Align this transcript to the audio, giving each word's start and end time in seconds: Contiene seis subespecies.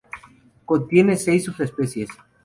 Contiene 0.65 1.15
seis 1.15 1.43
subespecies. 1.45 2.09